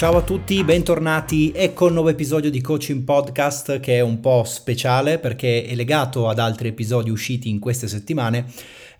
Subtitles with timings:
[0.00, 1.52] Ciao a tutti, bentornati.
[1.54, 6.26] Ecco il nuovo episodio di Coaching Podcast che è un po' speciale perché è legato
[6.30, 8.46] ad altri episodi usciti in queste settimane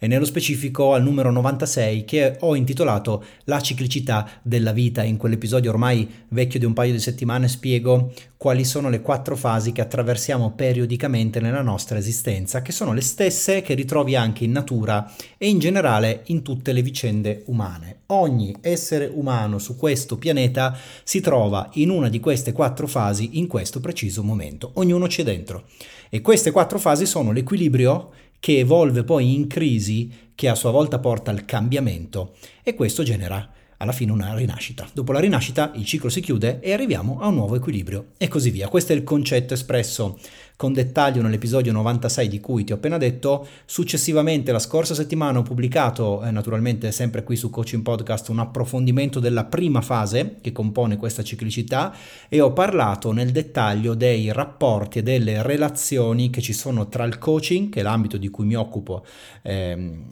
[0.02, 5.02] e nello specifico al numero 96 che ho intitolato La ciclicità della vita.
[5.02, 9.72] In quell'episodio ormai vecchio di un paio di settimane spiego quali sono le quattro fasi
[9.72, 15.12] che attraversiamo periodicamente nella nostra esistenza, che sono le stesse che ritrovi anche in natura
[15.36, 17.98] e in generale in tutte le vicende umane.
[18.06, 20.74] Ogni essere umano su questo pianeta
[21.04, 24.70] si trova in una di queste quattro fasi in questo preciso momento.
[24.76, 25.64] Ognuno c'è dentro.
[26.08, 28.10] E queste quattro fasi sono l'equilibrio,
[28.40, 33.48] che evolve poi in crisi che a sua volta porta al cambiamento e questo genera
[33.76, 34.88] alla fine una rinascita.
[34.92, 38.50] Dopo la rinascita il ciclo si chiude e arriviamo a un nuovo equilibrio e così
[38.50, 38.68] via.
[38.68, 40.18] Questo è il concetto espresso
[40.60, 43.46] con dettaglio nell'episodio 96 di cui ti ho appena detto.
[43.64, 49.20] Successivamente la scorsa settimana ho pubblicato, eh, naturalmente sempre qui su Coaching Podcast, un approfondimento
[49.20, 51.94] della prima fase che compone questa ciclicità
[52.28, 57.16] e ho parlato nel dettaglio dei rapporti e delle relazioni che ci sono tra il
[57.16, 59.02] coaching, che è l'ambito di cui mi occupo,
[59.40, 60.08] ehm,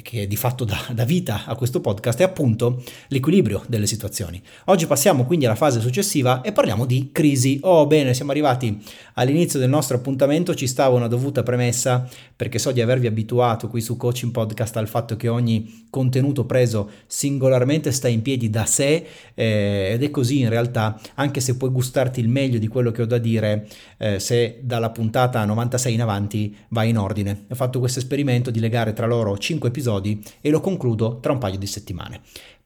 [0.00, 4.40] che è di fatto da, da vita a questo podcast, e appunto l'equilibrio delle situazioni.
[4.64, 7.58] Oggi passiamo quindi alla fase successiva e parliamo di crisi.
[7.64, 8.82] Oh bene, siamo arrivati
[9.12, 13.80] all'inizio del nostro appuntamento, ci stava una dovuta premessa perché so di avervi abituato qui
[13.80, 19.06] su Coaching Podcast al fatto che ogni contenuto preso singolarmente sta in piedi da sé
[19.34, 23.02] eh, ed è così in realtà, anche se puoi gustarti il meglio di quello che
[23.02, 27.46] ho da dire, eh, se dalla puntata 96 in avanti vai in ordine.
[27.50, 31.38] Ho fatto questo esperimento di legare tra loro 5 episodi e lo concludo tra un
[31.38, 32.20] paio di settimane.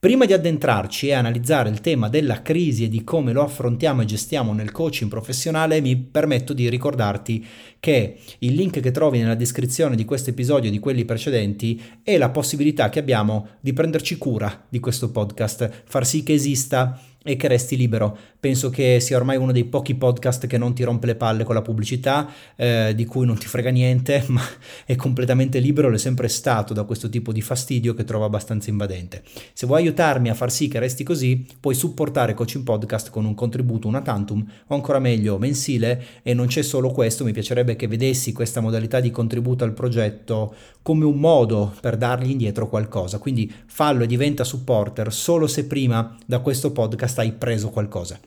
[0.05, 4.05] Prima di addentrarci e analizzare il tema della crisi e di come lo affrontiamo e
[4.05, 7.43] gestiamo nel coaching professionale, mi permetto di ricordarti
[7.81, 12.19] che il link che trovi nella descrizione di questo episodio e di quelli precedenti è
[12.19, 17.37] la possibilità che abbiamo di prenderci cura di questo podcast, far sì che esista e
[17.37, 18.17] che resti libero.
[18.39, 21.55] Penso che sia ormai uno dei pochi podcast che non ti rompe le palle con
[21.55, 24.43] la pubblicità, eh, di cui non ti frega niente, ma
[24.85, 29.23] è completamente libero, l'è sempre stato da questo tipo di fastidio che trovo abbastanza invadente.
[29.55, 33.35] Se vuoi aiutarmi a far sì che resti così, puoi supportare Coaching Podcast con un
[33.35, 37.89] contributo una tantum o ancora meglio mensile e non c'è solo questo, mi piacerebbe che
[37.89, 43.19] vedessi questa modalità di contributo al progetto come un modo per dargli indietro qualcosa.
[43.19, 48.19] Quindi fallo e diventa supporter solo se prima da questo podcast hai preso qualcosa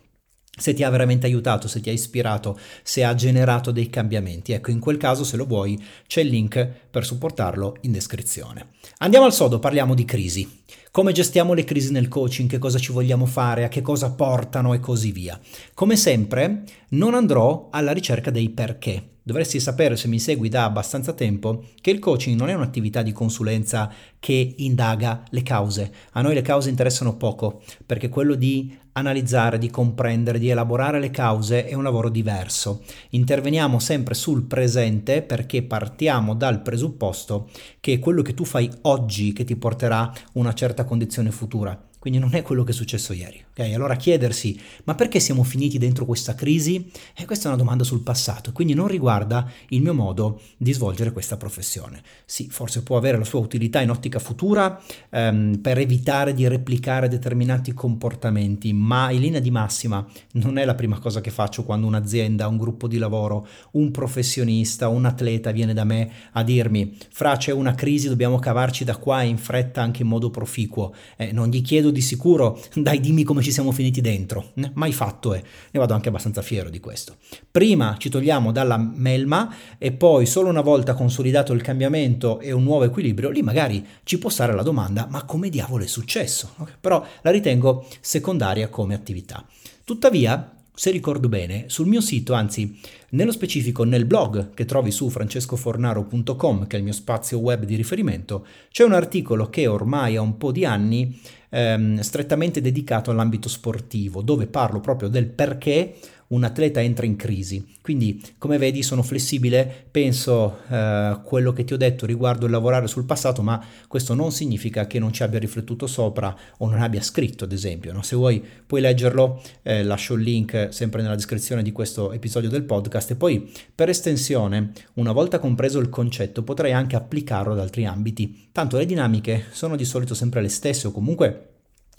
[0.58, 4.54] se ti ha veramente aiutato, se ti ha ispirato, se ha generato dei cambiamenti.
[4.54, 8.70] Ecco, in quel caso, se lo vuoi, c'è il link per supportarlo in descrizione.
[8.98, 10.64] Andiamo al sodo, parliamo di crisi.
[10.90, 14.74] Come gestiamo le crisi nel coaching, che cosa ci vogliamo fare, a che cosa portano
[14.74, 15.40] e così via.
[15.76, 19.17] Come sempre, non andrò alla ricerca dei perché.
[19.28, 23.12] Dovresti sapere, se mi segui da abbastanza tempo, che il coaching non è un'attività di
[23.12, 25.92] consulenza che indaga le cause.
[26.12, 31.12] A noi le cause interessano poco, perché quello di analizzare, di comprendere, di elaborare le
[31.12, 32.84] cause è un lavoro diverso.
[33.10, 37.50] Interveniamo sempre sul presente perché partiamo dal presupposto
[37.82, 41.78] che quello che tu fai oggi che ti porterà una certa condizione futura.
[42.00, 43.47] Quindi non è quello che è successo ieri.
[43.58, 43.74] Okay?
[43.74, 46.92] Allora chiedersi, ma perché siamo finiti dentro questa crisi?
[47.16, 51.12] E questa è una domanda sul passato, quindi non riguarda il mio modo di svolgere
[51.12, 52.04] questa professione.
[52.24, 54.80] Sì, forse può avere la sua utilità in ottica futura
[55.10, 60.76] ehm, per evitare di replicare determinati comportamenti, ma in linea di massima non è la
[60.76, 65.74] prima cosa che faccio quando un'azienda, un gruppo di lavoro, un professionista, un atleta viene
[65.74, 70.04] da me a dirmi, fra c'è una crisi, dobbiamo cavarci da qua in fretta anche
[70.04, 70.94] in modo proficuo.
[71.16, 74.52] Eh, non gli chiedo di sicuro, dai dimmi come ci siamo finiti dentro.
[74.74, 75.42] Mai fatto è.
[75.72, 77.16] Ne vado anche abbastanza fiero di questo.
[77.50, 82.64] Prima ci togliamo dalla melma e poi solo una volta consolidato il cambiamento e un
[82.64, 86.56] nuovo equilibrio, lì magari ci può stare la domanda ma come diavolo è successo?
[86.58, 86.74] Okay?
[86.82, 89.46] Però la ritengo secondaria come attività.
[89.86, 92.78] Tuttavia, se ricordo bene, sul mio sito, anzi
[93.12, 97.76] nello specifico nel blog che trovi su francescofornaro.com, che è il mio spazio web di
[97.76, 101.18] riferimento, c'è un articolo che ormai ha un po' di anni
[101.50, 105.96] ehm, strettamente dedicato all'ambito sportivo, dove parlo proprio del perché
[106.30, 107.76] un atleta entra in crisi.
[107.82, 112.88] Quindi, come vedi, sono flessibile, penso eh, quello che ti ho detto riguardo il lavorare
[112.88, 117.02] sul passato, ma questo non significa che non ci abbia riflettuto sopra o non abbia
[117.02, 117.94] scritto, ad esempio.
[117.94, 118.02] No?
[118.02, 122.64] Se vuoi puoi leggerlo, eh, lascio il link sempre nella descrizione di questo episodio del
[122.64, 127.86] podcast e poi per estensione, una volta compreso il concetto, potrai anche applicarlo ad altri
[127.86, 128.50] ambiti.
[128.52, 131.57] Tanto le dinamiche sono di solito sempre le stesse o comunque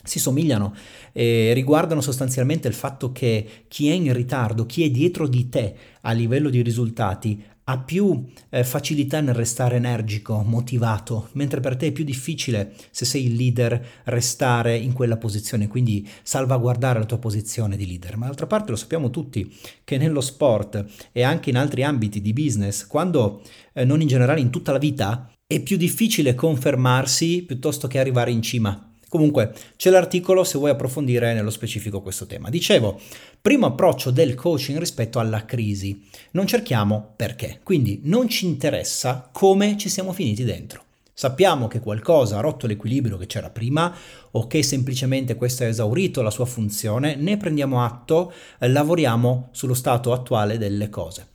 [0.08, 0.74] si somigliano
[1.12, 5.74] e riguardano sostanzialmente il fatto che chi è in ritardo, chi è dietro di te
[6.02, 11.88] a livello di risultati, ha più eh, facilità nel restare energico, motivato, mentre per te
[11.88, 17.18] è più difficile, se sei il leader, restare in quella posizione, quindi salvaguardare la tua
[17.18, 18.16] posizione di leader.
[18.16, 20.82] Ma d'altra parte lo sappiamo tutti che nello sport
[21.12, 23.42] e anche in altri ambiti di business, quando
[23.74, 28.30] eh, non in generale in tutta la vita, è più difficile confermarsi piuttosto che arrivare
[28.30, 28.87] in cima.
[29.08, 32.50] Comunque c'è l'articolo se vuoi approfondire nello specifico questo tema.
[32.50, 33.00] Dicevo,
[33.40, 36.06] primo approccio del coaching rispetto alla crisi.
[36.32, 40.84] Non cerchiamo perché, quindi non ci interessa come ci siamo finiti dentro.
[41.14, 43.92] Sappiamo che qualcosa ha rotto l'equilibrio che c'era prima
[44.32, 50.12] o che semplicemente questo ha esaurito la sua funzione, ne prendiamo atto, lavoriamo sullo stato
[50.12, 51.26] attuale delle cose.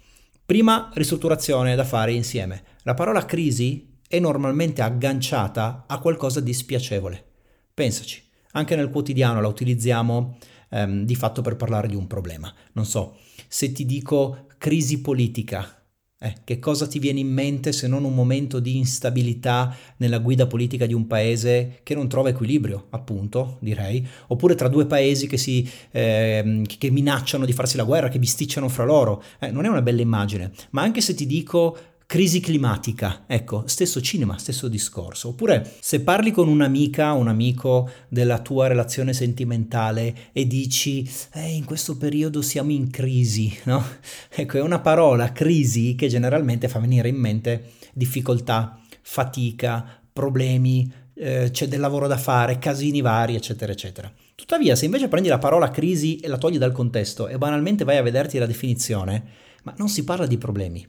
[0.45, 2.63] Prima ristrutturazione da fare insieme.
[2.83, 7.31] La parola crisi è normalmente agganciata a qualcosa di spiacevole
[7.75, 8.21] Pensaci,
[8.51, 10.37] anche nel quotidiano la utilizziamo
[10.69, 12.53] ehm, di fatto per parlare di un problema.
[12.73, 13.17] Non so,
[13.47, 15.83] se ti dico crisi politica,
[16.19, 20.45] eh, che cosa ti viene in mente se non un momento di instabilità nella guida
[20.45, 25.37] politica di un paese che non trova equilibrio, appunto, direi, oppure tra due paesi che,
[25.37, 29.23] si, eh, che minacciano di farsi la guerra, che bisticciano fra loro.
[29.39, 31.75] Eh, non è una bella immagine, ma anche se ti dico
[32.13, 35.30] crisi climatica, ecco, stesso cinema, stesso discorso.
[35.30, 41.65] Oppure se parli con un'amica, un amico della tua relazione sentimentale e dici, eh, in
[41.65, 43.83] questo periodo siamo in crisi, no?
[44.30, 49.83] Ecco, è una parola, crisi, che generalmente fa venire in mente difficoltà, fatica,
[50.13, 54.13] problemi, eh, c'è del lavoro da fare, casini vari, eccetera, eccetera.
[54.36, 57.98] Tuttavia, se invece prendi la parola crisi e la togli dal contesto e banalmente vai
[57.98, 59.24] a vederti la definizione,
[59.63, 60.88] ma non si parla di problemi,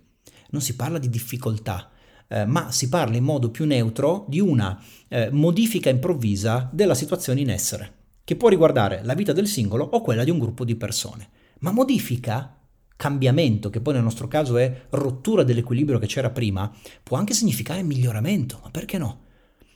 [0.55, 1.91] non si parla di difficoltà,
[2.29, 7.41] eh, ma si parla in modo più neutro di una eh, modifica improvvisa della situazione
[7.41, 7.93] in essere,
[8.23, 11.29] che può riguardare la vita del singolo o quella di un gruppo di persone.
[11.59, 12.57] Ma modifica,
[12.95, 16.73] cambiamento, che poi nel nostro caso è rottura dell'equilibrio che c'era prima,
[17.03, 19.23] può anche significare miglioramento, ma perché no?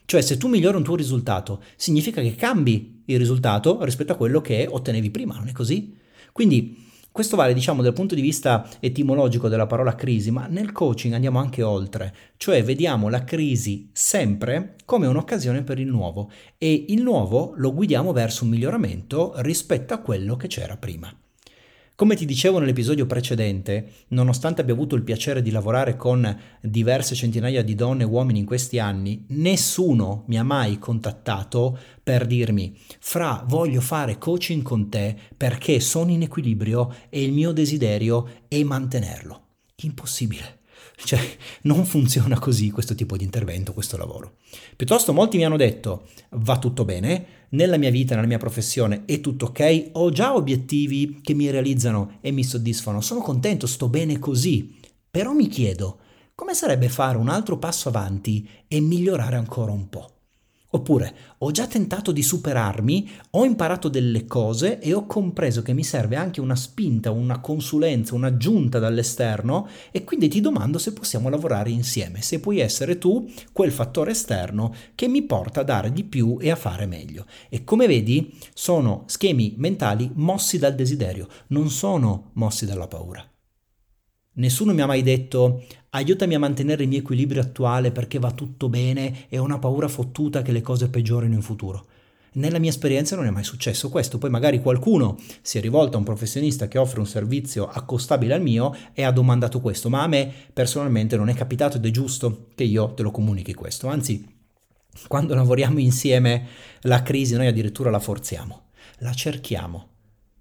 [0.05, 4.39] Cioè se tu migliori un tuo risultato, significa che cambi il risultato rispetto a quello
[4.39, 5.95] che ottenevi prima, non è così?
[6.31, 11.13] Quindi questo vale, diciamo, dal punto di vista etimologico della parola crisi, ma nel coaching
[11.13, 17.01] andiamo anche oltre, cioè vediamo la crisi sempre come un'occasione per il nuovo e il
[17.01, 21.13] nuovo lo guidiamo verso un miglioramento rispetto a quello che c'era prima.
[21.99, 27.61] Come ti dicevo nell'episodio precedente, nonostante abbia avuto il piacere di lavorare con diverse centinaia
[27.61, 33.43] di donne e uomini in questi anni, nessuno mi ha mai contattato per dirmi Fra,
[33.45, 39.47] voglio fare coaching con te perché sono in equilibrio e il mio desiderio è mantenerlo.
[39.81, 40.58] Impossibile.
[41.01, 41.19] Cioè,
[41.63, 44.37] non funziona così questo tipo di intervento, questo lavoro.
[44.75, 49.21] Piuttosto molti mi hanno detto, va tutto bene, nella mia vita, nella mia professione è
[49.21, 54.19] tutto ok, ho già obiettivi che mi realizzano e mi soddisfano, sono contento, sto bene
[54.19, 54.77] così.
[55.09, 55.99] Però mi chiedo,
[56.35, 60.18] come sarebbe fare un altro passo avanti e migliorare ancora un po'?
[60.71, 65.83] Oppure ho già tentato di superarmi, ho imparato delle cose e ho compreso che mi
[65.83, 71.71] serve anche una spinta, una consulenza, un'aggiunta dall'esterno e quindi ti domando se possiamo lavorare
[71.71, 76.37] insieme, se puoi essere tu quel fattore esterno che mi porta a dare di più
[76.39, 77.25] e a fare meglio.
[77.49, 83.27] E come vedi sono schemi mentali mossi dal desiderio, non sono mossi dalla paura.
[84.33, 88.69] Nessuno mi ha mai detto aiutami a mantenere il mio equilibrio attuale perché va tutto
[88.69, 91.85] bene e ho una paura fottuta che le cose peggiorino in futuro.
[92.33, 95.99] Nella mia esperienza non è mai successo questo, poi magari qualcuno si è rivolto a
[95.99, 100.07] un professionista che offre un servizio accostabile al mio e ha domandato questo, ma a
[100.07, 104.37] me personalmente non è capitato ed è giusto che io te lo comunichi questo, anzi
[105.07, 106.45] quando lavoriamo insieme
[106.81, 108.61] la crisi noi addirittura la forziamo,
[108.99, 109.87] la cerchiamo,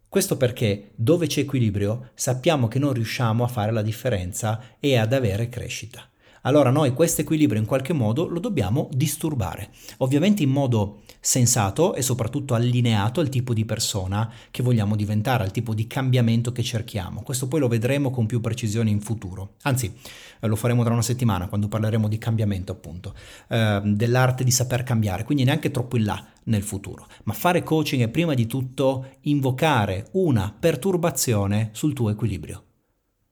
[0.09, 5.13] questo perché dove c'è equilibrio sappiamo che non riusciamo a fare la differenza e ad
[5.13, 6.09] avere crescita.
[6.43, 12.01] Allora noi questo equilibrio in qualche modo lo dobbiamo disturbare, ovviamente in modo sensato e
[12.01, 17.23] soprattutto allineato al tipo di persona che vogliamo diventare, al tipo di cambiamento che cerchiamo.
[17.23, 19.93] Questo poi lo vedremo con più precisione in futuro, anzi
[20.41, 23.15] lo faremo tra una settimana quando parleremo di cambiamento appunto,
[23.49, 27.07] eh, dell'arte di saper cambiare, quindi neanche troppo in là nel futuro.
[27.25, 32.68] Ma fare coaching è prima di tutto invocare una perturbazione sul tuo equilibrio.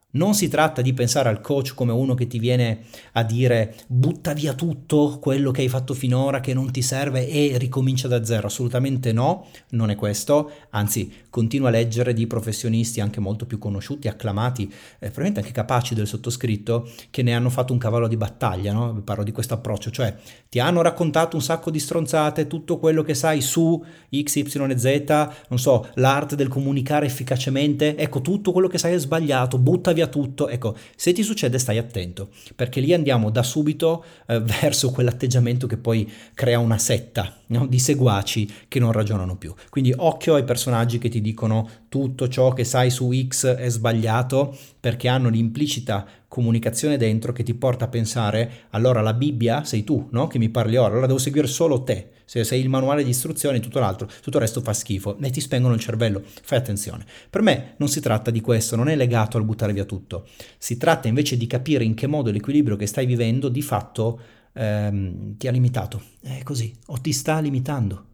[0.09, 4.33] Non si tratta di pensare al coach come uno che ti viene a dire butta
[4.33, 8.47] via tutto quello che hai fatto finora che non ti serve e ricomincia da zero.
[8.47, 10.51] Assolutamente no, non è questo.
[10.71, 15.95] Anzi, continua a leggere di professionisti anche molto più conosciuti, acclamati, eh, probabilmente anche capaci
[15.95, 18.73] del sottoscritto, che ne hanno fatto un cavallo di battaglia.
[18.73, 19.03] No?
[19.05, 20.17] Parlo di questo approccio, cioè
[20.49, 23.85] ti hanno raccontato un sacco di stronzate, tutto quello che sai su
[24.17, 27.99] X, Y Z, non so, l'arte del comunicare efficacemente.
[27.99, 30.49] Ecco, tutto quello che sai è sbagliato, butta via via tutto.
[30.49, 35.77] Ecco, se ti succede stai attento, perché lì andiamo da subito eh, verso quell'atteggiamento che
[35.77, 37.67] poi crea una setta no?
[37.67, 39.55] di seguaci che non ragionano più.
[39.69, 44.57] Quindi occhio ai personaggi che ti dicono tutto ciò che sai su X è sbagliato
[44.81, 50.07] perché hanno l'implicita comunicazione dentro che ti porta a pensare allora la Bibbia sei tu,
[50.11, 50.27] no?
[50.27, 52.11] Che mi parli ora, allora devo seguire solo te.
[52.27, 55.41] Se sei il manuale di istruzioni, tutto l'altro, tutto il resto fa schifo e ti
[55.41, 56.23] spengono il cervello.
[56.43, 57.07] Fai attenzione.
[57.31, 60.29] Per me non si tratta di questo, non è legato al buttare via tutto.
[60.59, 64.21] Si tratta invece di capire in che modo l'equilibrio che stai vivendo di fatto
[64.53, 66.03] ehm, ti ha limitato.
[66.21, 68.05] È così, o ti sta limitando.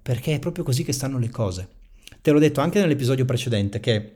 [0.00, 1.68] Perché è proprio così che stanno le cose.
[2.22, 4.12] Te l'ho detto anche nell'episodio precedente che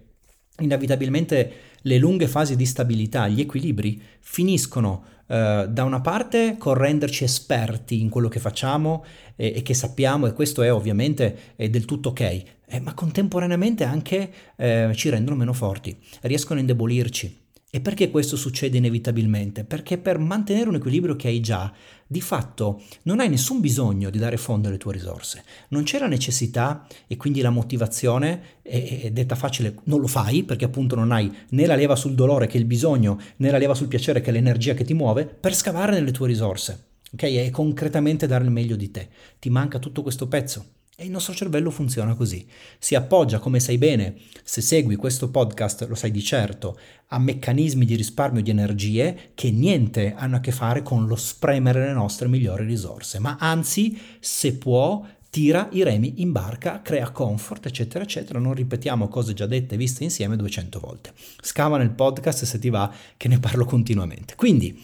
[0.61, 7.25] inevitabilmente le lunghe fasi di stabilità, gli equilibri, finiscono eh, da una parte con renderci
[7.25, 9.05] esperti in quello che facciamo
[9.37, 13.85] e, e che sappiamo, e questo è ovviamente è del tutto ok, eh, ma contemporaneamente
[13.85, 17.47] anche eh, ci rendono meno forti, riescono a indebolirci.
[17.71, 19.63] E perché questo succede inevitabilmente?
[19.63, 21.71] Perché per mantenere un equilibrio che hai già,
[22.07, 25.45] di fatto non hai nessun bisogno di dare fondo alle tue risorse.
[25.69, 30.45] Non c'è la necessità e quindi la motivazione, e, e detta facile, non lo fai
[30.45, 33.59] perché appunto non hai né la leva sul dolore che è il bisogno, né la
[33.59, 36.85] leva sul piacere che è l'energia che ti muove, per scavare nelle tue risorse.
[37.13, 37.23] Ok?
[37.25, 39.09] E concretamente dare il meglio di te.
[39.39, 40.77] Ti manca tutto questo pezzo.
[41.01, 42.45] E il nostro cervello funziona così.
[42.77, 46.77] Si appoggia, come sai bene, se segui questo podcast, lo sai di certo,
[47.11, 51.87] a meccanismi di risparmio di energie che niente hanno a che fare con lo spremere
[51.87, 57.67] le nostre migliori risorse, ma anzi, se può, tira i remi in barca, crea comfort,
[57.67, 58.41] eccetera, eccetera.
[58.41, 61.13] Non ripetiamo cose già dette e viste insieme 200 volte.
[61.41, 64.35] Scava nel podcast se ti va, che ne parlo continuamente.
[64.35, 64.77] Quindi,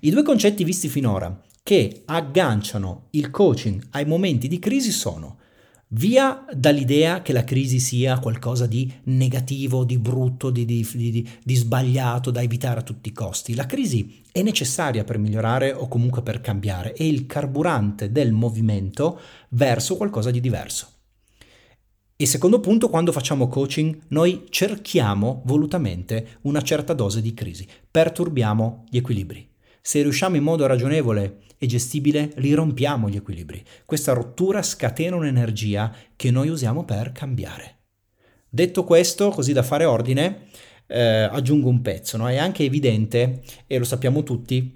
[0.00, 5.38] i due concetti visti finora che agganciano il coaching ai momenti di crisi sono
[5.94, 11.54] Via dall'idea che la crisi sia qualcosa di negativo, di brutto, di, di, di, di,
[11.54, 13.54] sbagliato, da evitare a tutti i costi.
[13.54, 19.20] La crisi è necessaria per migliorare o comunque per cambiare, è il carburante del movimento
[19.50, 20.88] verso qualcosa di diverso.
[22.16, 28.86] E secondo punto, quando facciamo coaching, noi cerchiamo volutamente una certa dose di crisi, perturbiamo
[28.88, 29.51] gli equilibri.
[29.84, 33.64] Se riusciamo in modo ragionevole e gestibile, li rompiamo gli equilibri.
[33.84, 37.78] Questa rottura scatena un'energia che noi usiamo per cambiare.
[38.48, 40.46] Detto questo, così da fare ordine,
[40.86, 42.16] eh, aggiungo un pezzo.
[42.16, 42.28] No?
[42.28, 44.72] È anche evidente, e lo sappiamo tutti,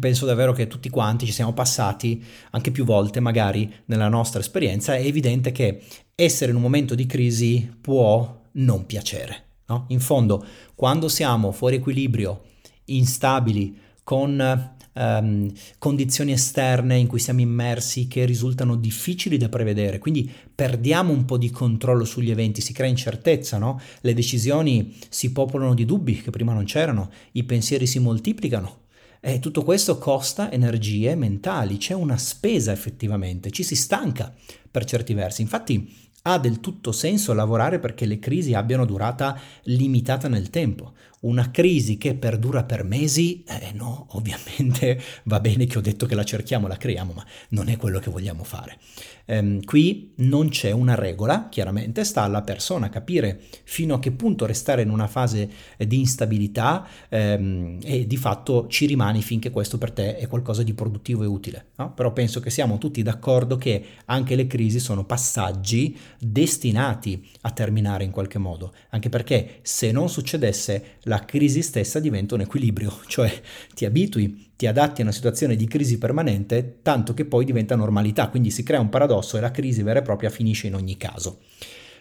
[0.00, 4.94] penso davvero che tutti quanti ci siamo passati anche più volte magari nella nostra esperienza,
[4.94, 5.82] è evidente che
[6.14, 9.42] essere in un momento di crisi può non piacere.
[9.66, 9.84] No?
[9.88, 10.42] In fondo,
[10.74, 12.44] quando siamo fuori equilibrio,
[12.86, 20.30] instabili, con um, condizioni esterne in cui siamo immersi che risultano difficili da prevedere, quindi
[20.54, 23.80] perdiamo un po' di controllo sugli eventi, si crea incertezza, no?
[24.00, 28.82] le decisioni si popolano di dubbi che prima non c'erano, i pensieri si moltiplicano.
[29.20, 34.34] E tutto questo costa energie mentali, c'è una spesa effettivamente, ci si stanca
[34.70, 35.40] per certi versi.
[35.40, 35.90] Infatti
[36.26, 40.92] ha del tutto senso lavorare perché le crisi abbiano durata limitata nel tempo.
[41.24, 46.14] Una crisi che perdura per mesi, eh no, ovviamente va bene che ho detto che
[46.14, 48.78] la cerchiamo, la creiamo, ma non è quello che vogliamo fare.
[49.26, 54.44] Ehm, qui non c'è una regola, chiaramente sta alla persona capire fino a che punto
[54.44, 59.92] restare in una fase di instabilità ehm, e di fatto ci rimani finché questo per
[59.92, 61.66] te è qualcosa di produttivo e utile.
[61.76, 61.92] No?
[61.94, 68.04] Però penso che siamo tutti d'accordo che anche le crisi sono passaggi destinati a terminare
[68.04, 73.30] in qualche modo, anche perché se non succedesse crisi stessa diventa un equilibrio, cioè
[73.74, 78.28] ti abitui, ti adatti a una situazione di crisi permanente, tanto che poi diventa normalità,
[78.28, 81.40] quindi si crea un paradosso e la crisi vera e propria finisce in ogni caso.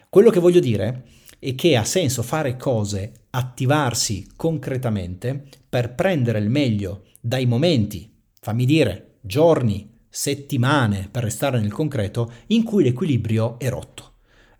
[0.10, 1.04] Quello che voglio dire
[1.40, 8.66] è che ha senso fare cose, attivarsi concretamente per prendere il meglio dai momenti, fammi
[8.66, 14.13] dire, giorni, settimane, per restare nel concreto, in cui l'equilibrio è rotto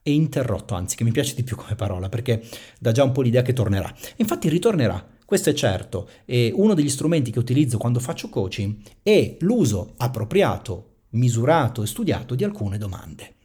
[0.04, 2.44] e interrotto, anzi che mi piace di più come parola perché
[2.78, 3.92] dà già un po' l'idea che tornerà.
[4.18, 9.38] Infatti ritornerà, questo è certo, e uno degli strumenti che utilizzo quando faccio coaching è
[9.40, 13.36] l'uso appropriato, misurato e studiato di alcune domande.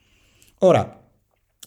[0.58, 1.07] Ora,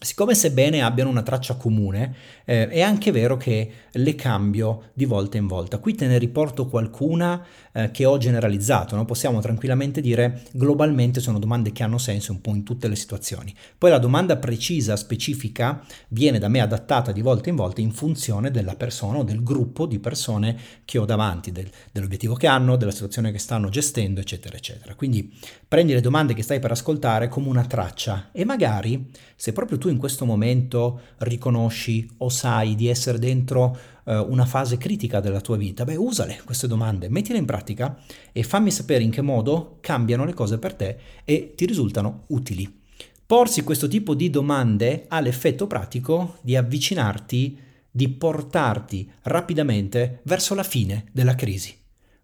[0.02, 2.12] Siccome sebbene abbiano una traccia comune,
[2.44, 5.78] eh, è anche vero che le cambio di volta in volta.
[5.78, 9.04] Qui te ne riporto qualcuna eh, che ho generalizzato, no?
[9.04, 13.54] possiamo tranquillamente dire globalmente sono domande che hanno senso un po' in tutte le situazioni.
[13.78, 18.50] Poi la domanda precisa, specifica, viene da me adattata di volta in volta in funzione
[18.50, 22.90] della persona o del gruppo di persone che ho davanti, del, dell'obiettivo che hanno, della
[22.90, 24.96] situazione che stanno gestendo, eccetera, eccetera.
[24.96, 25.32] Quindi
[25.68, 29.90] prendi le domande che stai per ascoltare come una traccia e magari, se proprio tu
[29.92, 35.56] in questo momento riconosci o sai di essere dentro eh, una fase critica della tua
[35.56, 37.96] vita, beh, usale queste domande, mettile in pratica
[38.32, 42.80] e fammi sapere in che modo cambiano le cose per te e ti risultano utili.
[43.24, 47.58] Porsi questo tipo di domande ha l'effetto pratico di avvicinarti,
[47.90, 51.74] di portarti rapidamente verso la fine della crisi,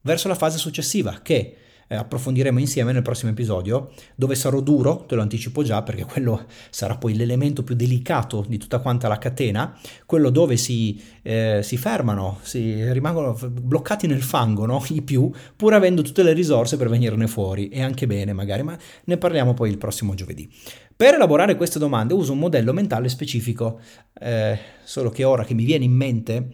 [0.01, 1.57] verso la fase successiva che
[1.89, 6.45] eh, approfondiremo insieme nel prossimo episodio, dove sarò duro, te lo anticipo già perché quello
[6.71, 9.77] sarà poi l'elemento più delicato di tutta quanta la catena,
[10.07, 14.85] quello dove si, eh, si fermano, si rimangono bloccati nel fango, no?
[14.91, 18.77] i più, pur avendo tutte le risorse per venirne fuori, e anche bene magari, ma
[19.05, 20.49] ne parliamo poi il prossimo giovedì.
[20.95, 23.81] Per elaborare queste domande uso un modello mentale specifico,
[24.21, 26.49] eh, solo che ora che mi viene in mente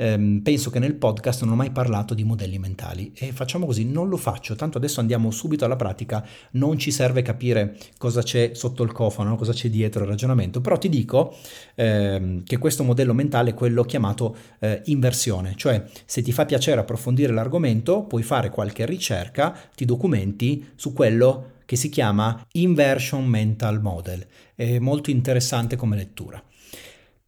[0.00, 3.84] ehm, penso che nel podcast non ho mai parlato di modelli mentali e facciamo così,
[3.84, 8.52] non lo faccio, tanto adesso andiamo subito alla pratica, non ci serve capire cosa c'è
[8.54, 11.36] sotto il cofano, cosa c'è dietro il ragionamento, però ti dico
[11.74, 16.80] ehm, che questo modello mentale è quello chiamato eh, inversione, cioè se ti fa piacere
[16.80, 23.80] approfondire l'argomento puoi fare qualche ricerca, ti documenti su quello che si chiama Inversion Mental
[23.80, 24.26] Model.
[24.56, 26.42] È molto interessante come lettura.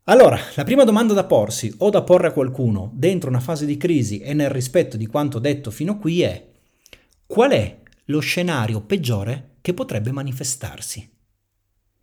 [0.07, 3.77] Allora, la prima domanda da porsi o da porre a qualcuno dentro una fase di
[3.77, 6.51] crisi e nel rispetto di quanto detto fino qui è
[7.25, 11.09] qual è lo scenario peggiore che potrebbe manifestarsi?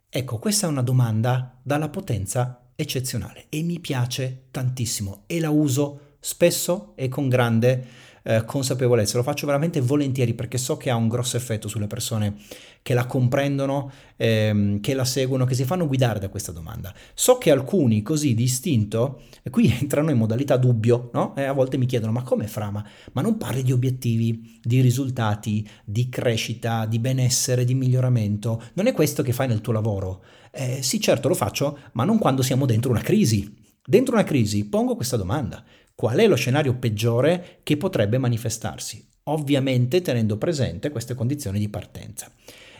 [0.08, 6.16] Ecco, questa è una domanda dalla potenza eccezionale e mi piace tantissimo e la uso
[6.20, 7.86] spesso e con grande
[8.22, 12.36] eh, consapevolezza, lo faccio veramente volentieri perché so che ha un grosso effetto sulle persone
[12.82, 16.94] che la comprendono, ehm, che la seguono, che si fanno guidare da questa domanda.
[17.14, 21.34] So che alcuni così di istinto, qui entrano in modalità dubbio, no?
[21.36, 22.84] E a volte mi chiedono ma come Frama?
[23.12, 28.62] Ma non parli di obiettivi, di risultati, di crescita, di benessere, di miglioramento?
[28.74, 30.22] Non è questo che fai nel tuo lavoro?
[30.50, 33.58] Eh, sì, certo lo faccio, ma non quando siamo dentro una crisi.
[33.84, 35.64] Dentro una crisi pongo questa domanda.
[36.00, 39.06] Qual è lo scenario peggiore che potrebbe manifestarsi?
[39.24, 42.32] Ovviamente tenendo presente queste condizioni di partenza.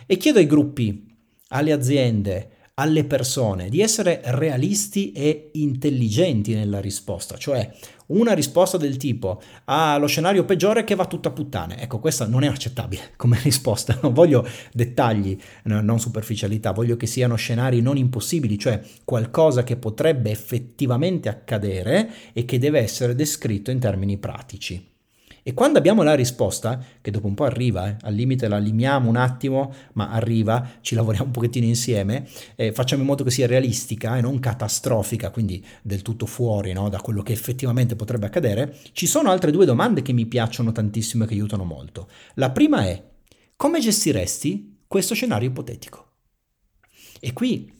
[0.07, 1.05] E chiedo ai gruppi,
[1.49, 7.71] alle aziende, alle persone di essere realisti e intelligenti nella risposta, cioè
[8.07, 11.81] una risposta del tipo ah lo scenario peggiore che va tutta puttane.
[11.81, 17.35] Ecco, questa non è accettabile come risposta, non voglio dettagli, non superficialità, voglio che siano
[17.35, 23.79] scenari non impossibili, cioè qualcosa che potrebbe effettivamente accadere e che deve essere descritto in
[23.79, 24.90] termini pratici.
[25.43, 29.09] E quando abbiamo la risposta, che dopo un po' arriva, eh, al limite la limiamo
[29.09, 33.47] un attimo, ma arriva, ci lavoriamo un pochettino insieme, eh, facciamo in modo che sia
[33.47, 38.77] realistica e non catastrofica, quindi del tutto fuori no, da quello che effettivamente potrebbe accadere,
[38.91, 42.07] ci sono altre due domande che mi piacciono tantissimo e che aiutano molto.
[42.35, 43.03] La prima è,
[43.55, 46.09] come gestiresti questo scenario ipotetico?
[47.19, 47.71] E qui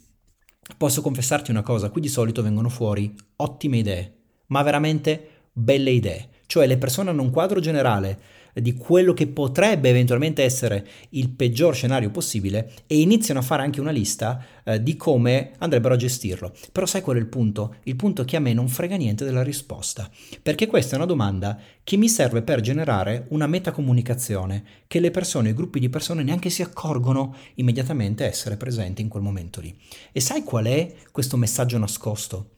[0.77, 4.15] posso confessarti una cosa, qui di solito vengono fuori ottime idee,
[4.47, 8.19] ma veramente belle idee cioè le persone hanno un quadro generale
[8.53, 13.79] di quello che potrebbe eventualmente essere il peggior scenario possibile e iniziano a fare anche
[13.79, 16.51] una lista eh, di come andrebbero a gestirlo.
[16.73, 17.75] Però sai qual è il punto?
[17.83, 20.11] Il punto è che a me non frega niente della risposta,
[20.41, 25.51] perché questa è una domanda che mi serve per generare una metacomunicazione che le persone,
[25.51, 29.73] i gruppi di persone neanche si accorgono immediatamente essere presenti in quel momento lì.
[30.11, 32.49] E sai qual è questo messaggio nascosto?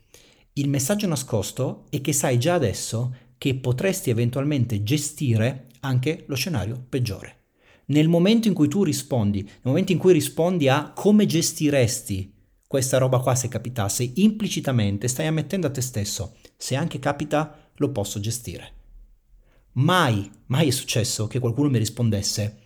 [0.56, 6.82] Il messaggio nascosto è che sai già adesso che potresti eventualmente gestire anche lo scenario
[6.88, 7.40] peggiore.
[7.88, 12.34] Nel momento in cui tu rispondi, nel momento in cui rispondi a come gestiresti
[12.66, 17.92] questa roba qua se capitasse, implicitamente stai ammettendo a te stesso, se anche capita lo
[17.92, 18.72] posso gestire.
[19.74, 22.63] Mai, mai è successo che qualcuno mi rispondesse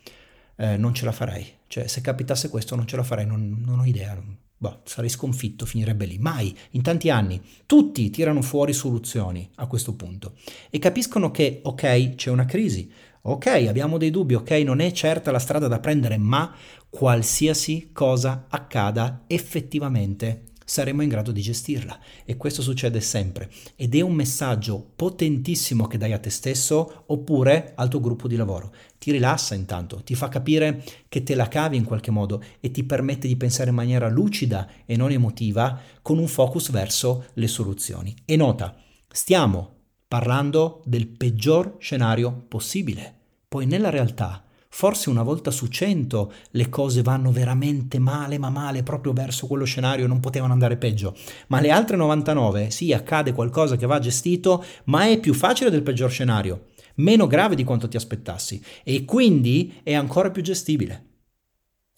[0.58, 3.78] eh, non ce la farei, cioè se capitasse questo non ce la farei, non, non
[3.78, 4.20] ho idea,
[4.60, 6.18] Boh, sarei sconfitto, finirebbe lì.
[6.18, 10.34] Mai, in tanti anni, tutti tirano fuori soluzioni a questo punto
[10.68, 12.90] e capiscono che, ok, c'è una crisi,
[13.22, 16.52] ok, abbiamo dei dubbi, ok, non è certa la strada da prendere, ma
[16.90, 24.02] qualsiasi cosa accada effettivamente saremo in grado di gestirla e questo succede sempre ed è
[24.02, 28.74] un messaggio potentissimo che dai a te stesso oppure al tuo gruppo di lavoro.
[28.98, 32.84] Ti rilassa intanto, ti fa capire che te la cavi in qualche modo e ti
[32.84, 38.14] permette di pensare in maniera lucida e non emotiva con un focus verso le soluzioni.
[38.26, 38.76] E nota,
[39.08, 39.76] stiamo
[40.06, 43.14] parlando del peggior scenario possibile.
[43.48, 48.82] Poi nella realtà Forse una volta su cento le cose vanno veramente male, ma male,
[48.82, 51.16] proprio verso quello scenario non potevano andare peggio.
[51.48, 55.82] Ma le altre 99, sì, accade qualcosa che va gestito, ma è più facile del
[55.82, 61.06] peggior scenario, meno grave di quanto ti aspettassi e quindi è ancora più gestibile.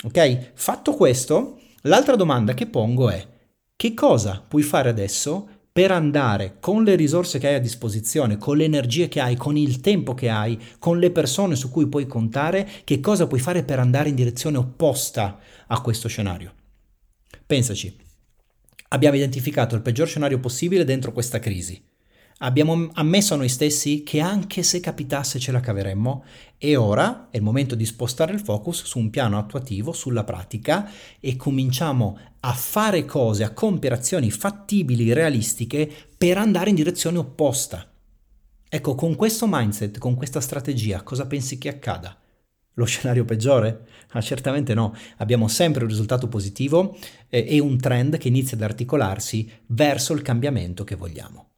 [0.04, 0.52] Ok?
[0.54, 3.26] Fatto questo, l'altra domanda che pongo è
[3.76, 8.56] Che cosa puoi fare adesso per andare con le risorse che hai a disposizione, con
[8.56, 12.06] le energie che hai, con il tempo che hai, con le persone su cui puoi
[12.06, 16.52] contare, che cosa puoi fare per andare in direzione opposta a questo scenario?
[17.46, 17.96] Pensaci,
[18.88, 21.80] abbiamo identificato il peggior scenario possibile dentro questa crisi.
[22.42, 26.24] Abbiamo ammesso a noi stessi che anche se capitasse ce la caveremmo
[26.56, 30.90] e ora è il momento di spostare il focus su un piano attuativo, sulla pratica
[31.20, 37.87] e cominciamo a fare cose, a compiere azioni fattibili, realistiche per andare in direzione opposta.
[38.68, 42.16] Ecco, con questo mindset, con questa strategia, cosa pensi che accada?
[42.74, 43.87] Lo scenario peggiore?
[44.12, 46.96] Ah, certamente no, abbiamo sempre un risultato positivo
[47.29, 51.49] eh, e un trend che inizia ad articolarsi verso il cambiamento che vogliamo.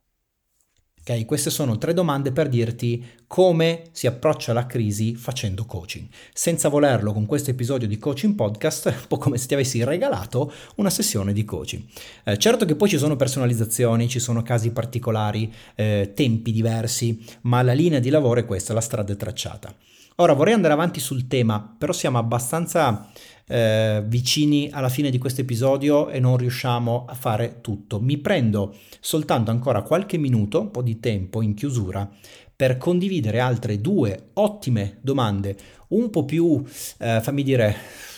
[1.05, 6.07] Okay, queste sono tre domande per dirti come si approccia la crisi facendo coaching.
[6.33, 10.53] Senza volerlo, con questo episodio di Coaching Podcast, un po' come se ti avessi regalato
[10.77, 11.83] una sessione di coaching.
[12.23, 17.63] Eh, certo che poi ci sono personalizzazioni, ci sono casi particolari, eh, tempi diversi, ma
[17.63, 19.75] la linea di lavoro è questa, la strada è tracciata.
[20.17, 23.11] Ora vorrei andare avanti sul tema, però siamo abbastanza
[23.53, 28.01] eh, vicini alla fine di questo episodio e non riusciamo a fare tutto.
[28.01, 32.09] Mi prendo soltanto ancora qualche minuto, un po' di tempo in chiusura,
[32.57, 35.55] per condividere altre due ottime domande,
[35.89, 36.63] un po' più,
[36.99, 37.77] eh, fammi dire,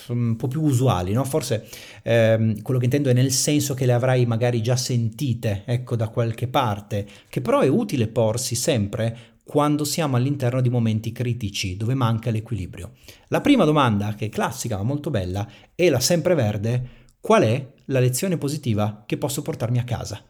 [0.09, 1.25] un po' più usuali, no?
[1.25, 1.67] Forse
[2.03, 6.09] ehm, quello che intendo è nel senso che le avrai magari già sentite, ecco, da
[6.09, 11.95] qualche parte, che però è utile porsi sempre quando siamo all'interno di momenti critici dove
[11.95, 12.95] manca l'equilibrio.
[13.29, 16.89] La prima domanda, che è classica ma molto bella, è la sempreverde,
[17.21, 20.23] qual è la lezione positiva che posso portarmi a casa?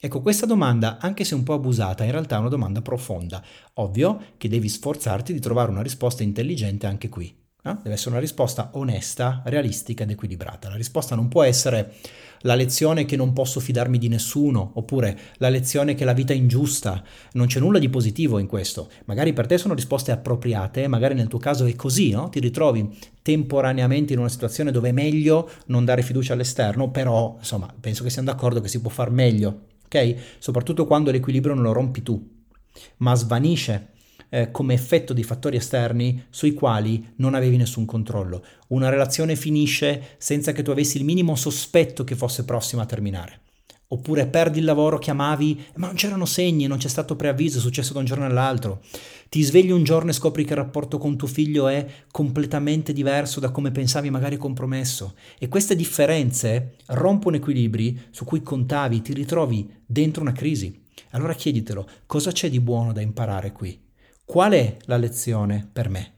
[0.00, 3.44] Ecco, questa domanda, anche se un po' abusata, in realtà è una domanda profonda.
[3.74, 7.26] Ovvio che devi sforzarti di trovare una risposta intelligente anche qui.
[7.64, 7.76] Eh?
[7.82, 10.68] Deve essere una risposta onesta, realistica ed equilibrata.
[10.68, 11.96] La risposta non può essere
[12.42, 16.36] la lezione che non posso fidarmi di nessuno, oppure la lezione che la vita è
[16.36, 17.02] ingiusta.
[17.32, 18.90] Non c'è nulla di positivo in questo.
[19.06, 22.28] Magari per te sono risposte appropriate, magari nel tuo caso è così, no?
[22.28, 22.88] Ti ritrovi
[23.22, 28.10] temporaneamente in una situazione dove è meglio non dare fiducia all'esterno, però insomma penso che
[28.10, 30.14] siamo d'accordo che si può far meglio, ok?
[30.38, 32.26] Soprattutto quando l'equilibrio non lo rompi tu,
[32.98, 33.96] ma svanisce
[34.30, 38.44] eh, come effetto di fattori esterni sui quali non avevi nessun controllo.
[38.68, 43.40] Una relazione finisce senza che tu avessi il minimo sospetto che fosse prossima a terminare.
[43.90, 47.94] Oppure perdi il lavoro, chiamavi, ma non c'erano segni, non c'è stato preavviso, è successo
[47.94, 48.82] da un giorno all'altro.
[49.30, 53.40] Ti svegli un giorno e scopri che il rapporto con tuo figlio è completamente diverso
[53.40, 55.14] da come pensavi magari compromesso.
[55.38, 60.84] E queste differenze rompono equilibri su cui contavi, ti ritrovi dentro una crisi.
[61.12, 63.87] Allora chieditelo, cosa c'è di buono da imparare qui?
[64.28, 66.12] Qual è la lezione per me?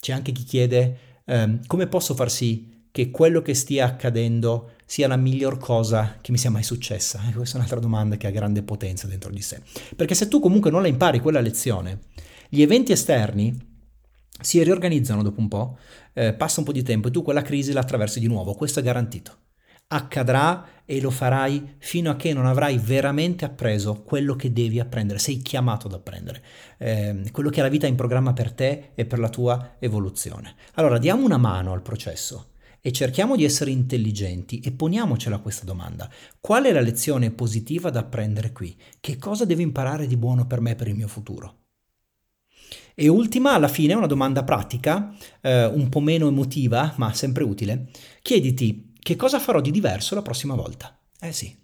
[0.00, 5.06] C'è anche chi chiede ehm, come posso far sì che quello che stia accadendo sia
[5.06, 7.20] la miglior cosa che mi sia mai successa?
[7.28, 9.62] E questa è un'altra domanda che ha grande potenza dentro di sé.
[9.94, 12.00] Perché se tu comunque non la impari quella lezione,
[12.48, 13.56] gli eventi esterni
[14.40, 15.78] si riorganizzano dopo un po',
[16.14, 18.80] eh, passa un po' di tempo e tu quella crisi la attraversi di nuovo, questo
[18.80, 19.49] è garantito
[19.92, 25.18] accadrà e lo farai fino a che non avrai veramente appreso quello che devi apprendere,
[25.18, 26.42] sei chiamato ad apprendere,
[26.78, 30.54] eh, quello che la vita ha in programma per te e per la tua evoluzione.
[30.74, 36.08] Allora diamo una mano al processo e cerchiamo di essere intelligenti e poniamocela questa domanda.
[36.40, 38.76] Qual è la lezione positiva da apprendere qui?
[39.00, 41.56] Che cosa devo imparare di buono per me per il mio futuro?
[42.94, 47.90] E ultima, alla fine, una domanda pratica, eh, un po' meno emotiva, ma sempre utile.
[48.22, 50.96] Chiediti che cosa farò di diverso la prossima volta?
[51.20, 51.56] Eh sì,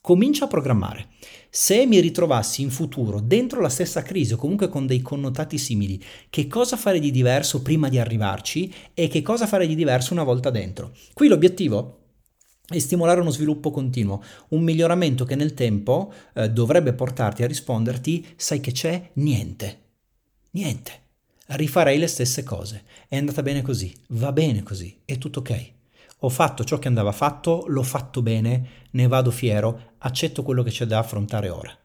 [0.00, 1.08] comincia a programmare.
[1.48, 6.02] Se mi ritrovassi in futuro dentro la stessa crisi o comunque con dei connotati simili,
[6.28, 10.24] che cosa fare di diverso prima di arrivarci e che cosa fare di diverso una
[10.24, 10.92] volta dentro?
[11.12, 11.98] Qui l'obiettivo
[12.66, 18.26] è stimolare uno sviluppo continuo, un miglioramento che nel tempo eh, dovrebbe portarti a risponderti,
[18.36, 19.10] sai che c'è?
[19.14, 19.78] Niente.
[20.52, 20.92] Niente.
[21.46, 22.84] Rifarei le stesse cose.
[23.08, 25.78] È andata bene così, va bene così, è tutto ok
[26.22, 30.70] ho fatto ciò che andava fatto, l'ho fatto bene, ne vado fiero, accetto quello che
[30.70, 31.79] c'è da affrontare ora.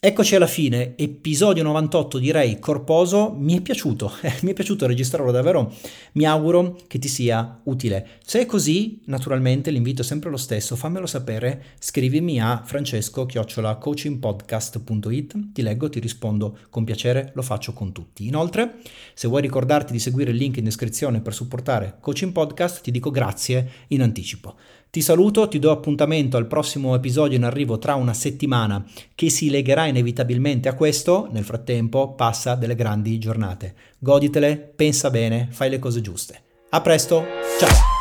[0.00, 5.32] Eccoci alla fine, episodio 98 direi corposo, mi è piaciuto, eh, mi è piaciuto registrarlo
[5.32, 5.74] davvero,
[6.12, 8.10] mi auguro che ti sia utile.
[8.24, 15.62] Se è così, naturalmente l'invito è sempre lo stesso, fammelo sapere, scrivimi a francesco-coachingpodcast.it, ti
[15.62, 18.28] leggo, ti rispondo con piacere, lo faccio con tutti.
[18.28, 18.76] Inoltre,
[19.14, 23.10] se vuoi ricordarti di seguire il link in descrizione per supportare Coaching Podcast, ti dico
[23.10, 24.54] grazie in anticipo.
[24.90, 28.82] Ti saluto, ti do appuntamento al prossimo episodio in arrivo tra una settimana
[29.14, 31.28] che si legherà inevitabilmente a questo.
[31.30, 33.74] Nel frattempo passa delle grandi giornate.
[33.98, 36.42] Goditele, pensa bene, fai le cose giuste.
[36.70, 37.24] A presto,
[37.58, 37.97] ciao!